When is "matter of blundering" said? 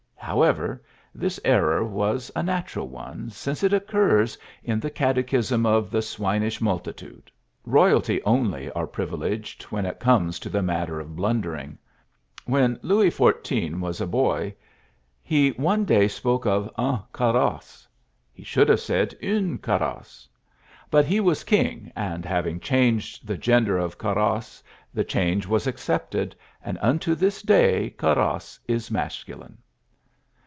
10.61-11.77